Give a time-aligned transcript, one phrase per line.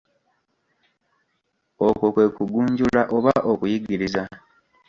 [1.87, 4.23] Okwo kwe kugunjula oba okuyigiriza.